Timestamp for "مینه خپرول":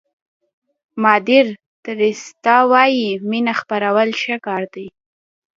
3.29-4.09